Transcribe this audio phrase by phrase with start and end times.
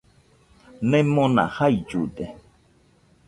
[0.89, 2.25] Nemona jaillude.